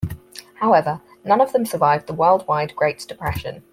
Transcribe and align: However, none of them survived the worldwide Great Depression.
However, 0.55 0.99
none 1.23 1.41
of 1.41 1.53
them 1.53 1.63
survived 1.63 2.07
the 2.07 2.15
worldwide 2.15 2.75
Great 2.75 3.05
Depression. 3.07 3.61